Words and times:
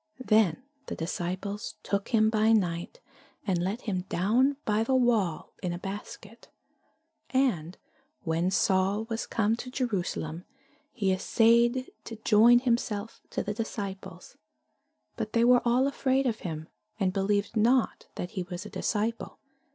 Then 0.25 0.63
the 0.87 0.95
disciples 0.95 1.75
took 1.83 2.07
him 2.07 2.31
by 2.31 2.53
night, 2.53 3.01
and 3.45 3.61
let 3.61 3.81
him 3.81 4.05
down 4.09 4.57
by 4.65 4.83
the 4.83 4.95
wall 4.95 5.53
in 5.61 5.73
a 5.73 5.77
basket. 5.77 6.47
And 7.29 7.77
when 8.23 8.49
Saul 8.49 9.03
was 9.11 9.27
come 9.27 9.55
to 9.57 9.69
Jerusalem, 9.69 10.45
he 10.91 11.11
assayed 11.11 11.91
to 12.05 12.15
join 12.15 12.57
himself 12.61 13.21
to 13.29 13.43
the 13.43 13.53
disciples: 13.53 14.37
but 15.17 15.33
they 15.33 15.43
were 15.43 15.61
all 15.63 15.85
afraid 15.85 16.25
of 16.25 16.39
him, 16.39 16.67
and 16.99 17.13
believed 17.13 17.55
not 17.55 18.07
that 18.15 18.31
he 18.31 18.41
was 18.41 18.65
a 18.65 18.71
disciple. 18.71 19.37